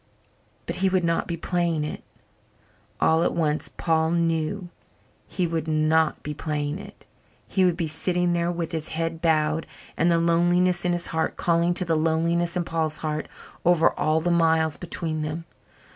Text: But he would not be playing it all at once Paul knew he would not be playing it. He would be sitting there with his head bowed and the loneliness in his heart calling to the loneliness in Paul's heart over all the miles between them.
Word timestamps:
But 0.65 0.77
he 0.77 0.89
would 0.89 1.03
not 1.03 1.27
be 1.27 1.37
playing 1.37 1.83
it 1.83 2.03
all 2.99 3.21
at 3.21 3.35
once 3.35 3.69
Paul 3.69 4.09
knew 4.09 4.69
he 5.27 5.45
would 5.45 5.67
not 5.67 6.23
be 6.23 6.33
playing 6.33 6.79
it. 6.79 7.05
He 7.47 7.63
would 7.65 7.77
be 7.77 7.85
sitting 7.87 8.33
there 8.33 8.51
with 8.51 8.71
his 8.71 8.87
head 8.87 9.21
bowed 9.21 9.67
and 9.95 10.09
the 10.09 10.17
loneliness 10.17 10.85
in 10.85 10.91
his 10.93 11.05
heart 11.05 11.37
calling 11.37 11.75
to 11.75 11.85
the 11.85 11.95
loneliness 11.95 12.57
in 12.57 12.63
Paul's 12.65 12.97
heart 12.97 13.27
over 13.63 13.91
all 13.91 14.19
the 14.19 14.31
miles 14.31 14.75
between 14.75 15.21
them. 15.21 15.45